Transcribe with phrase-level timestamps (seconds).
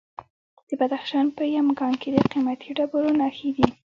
[0.67, 3.67] د بدخشان په یمګان کې د قیمتي ډبرو نښې دي.